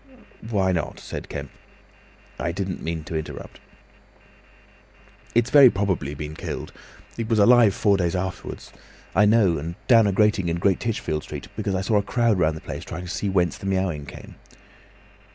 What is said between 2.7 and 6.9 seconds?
mean to interrupt." "It's very probably been killed," said the